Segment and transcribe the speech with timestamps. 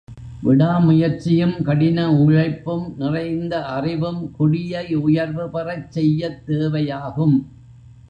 [0.43, 7.37] விடாமுயற்சியும், கடின உழைப்பும், நிறைந்த அறிவும் குடியை உயர்வு பெறச் செய்யத் தேவையாகும்.